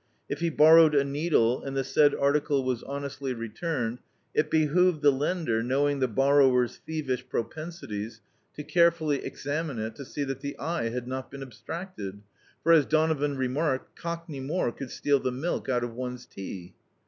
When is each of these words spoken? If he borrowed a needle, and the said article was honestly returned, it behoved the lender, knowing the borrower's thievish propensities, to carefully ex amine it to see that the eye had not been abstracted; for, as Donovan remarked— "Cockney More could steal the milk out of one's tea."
If 0.27 0.39
he 0.39 0.49
borrowed 0.49 0.95
a 0.95 1.03
needle, 1.03 1.61
and 1.61 1.77
the 1.77 1.83
said 1.83 2.15
article 2.15 2.63
was 2.63 2.81
honestly 2.81 3.35
returned, 3.35 3.99
it 4.33 4.49
behoved 4.49 5.03
the 5.03 5.11
lender, 5.11 5.61
knowing 5.61 5.99
the 5.99 6.07
borrower's 6.07 6.77
thievish 6.77 7.23
propensities, 7.29 8.19
to 8.55 8.63
carefully 8.63 9.23
ex 9.23 9.45
amine 9.45 9.77
it 9.77 9.95
to 9.97 10.03
see 10.03 10.23
that 10.23 10.39
the 10.39 10.57
eye 10.57 10.89
had 10.89 11.07
not 11.07 11.29
been 11.29 11.43
abstracted; 11.43 12.23
for, 12.63 12.71
as 12.71 12.87
Donovan 12.87 13.37
remarked— 13.37 13.95
"Cockney 13.95 14.39
More 14.39 14.71
could 14.71 14.89
steal 14.89 15.19
the 15.19 15.31
milk 15.31 15.69
out 15.69 15.83
of 15.83 15.93
one's 15.93 16.25
tea." 16.25 16.73